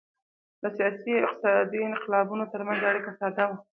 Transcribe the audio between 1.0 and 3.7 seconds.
او اقتصادي انقلابونو ترمنځ اړیکه ساده وه